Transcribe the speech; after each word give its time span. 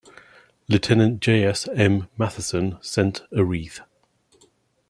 Lieutenant 0.67 1.19
J. 1.19 1.43
S. 1.43 1.67
M. 1.75 2.07
Matheson 2.17 2.79
sent 2.81 3.21
a 3.31 3.43
wreath. 3.45 3.81